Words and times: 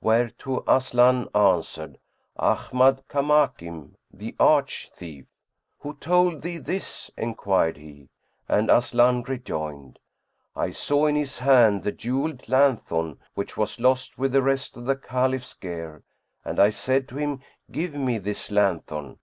whereto 0.00 0.62
Aslan 0.68 1.26
answered, 1.34 1.98
"Ahmad 2.36 3.02
Kamakim 3.08 3.96
the 4.14 4.36
arch 4.38 4.88
thief." 4.94 5.24
"Who 5.80 5.94
told 5.94 6.42
thee 6.42 6.58
this?" 6.58 7.10
enquired 7.16 7.76
he, 7.76 8.08
and 8.48 8.70
Aslan 8.70 9.24
rejoined, 9.24 9.98
"I 10.54 10.70
saw 10.70 11.06
in 11.06 11.16
his 11.16 11.40
hand 11.40 11.82
the 11.82 11.90
jewelled 11.90 12.48
lanthorn 12.48 13.18
which 13.34 13.56
was 13.56 13.80
lost 13.80 14.16
with 14.16 14.30
the 14.30 14.42
rest 14.42 14.76
of 14.76 14.84
the 14.84 14.94
Caliph's 14.94 15.54
gear, 15.54 16.04
and 16.44 16.60
I 16.60 16.70
said 16.70 17.08
to 17.08 17.16
him, 17.16 17.40
'Give 17.68 17.94
me 17.94 18.18
this 18.18 18.48
lanthorn!' 18.52 19.18